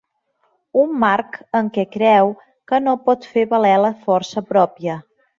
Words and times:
Un 0.83 0.93
marc 1.01 1.35
en 1.59 1.67
què 1.75 1.83
creu 1.95 2.31
que 2.71 2.79
no 2.85 2.95
pot 3.09 3.27
fer 3.33 3.43
valer 3.51 3.75
la 3.83 3.93
força 4.07 4.43
pròpia. 4.55 4.97